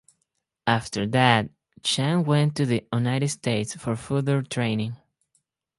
After 0.65 1.05
that, 1.05 1.51
Chang 1.83 2.23
went 2.25 2.55
to 2.55 2.65
the 2.65 2.87
United 2.91 3.29
States 3.29 3.75
for 3.75 3.95
further 3.95 4.41
training. 4.41 4.95